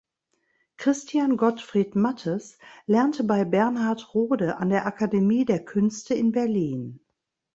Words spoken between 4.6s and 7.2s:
der Akademie der Künste in Berlin.